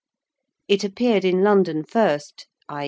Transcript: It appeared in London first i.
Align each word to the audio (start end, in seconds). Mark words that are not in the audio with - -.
It 0.67 0.83
appeared 0.83 1.23
in 1.23 1.43
London 1.43 1.83
first 1.83 2.47
i. 2.67 2.79